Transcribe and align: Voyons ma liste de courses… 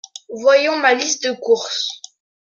Voyons 0.33 0.77
ma 0.77 0.95
liste 0.95 1.23
de 1.27 1.31
courses… 1.33 1.87